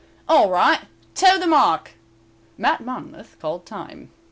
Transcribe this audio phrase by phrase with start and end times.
[0.27, 0.79] "All right,
[1.13, 1.91] toe the mark!"
[2.57, 4.09] Mat Monmouth called time.